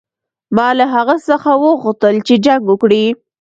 [0.55, 3.05] ما له هغه څخه وغوښتل چې جنګ وکړي.